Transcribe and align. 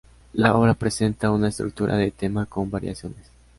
La 0.33 0.55
obra 0.57 0.73
presenta 0.73 1.29
una 1.29 1.49
estructura 1.49 1.95
de 1.95 2.09
tema 2.09 2.47
con 2.47 2.71
variaciones. 2.71 3.29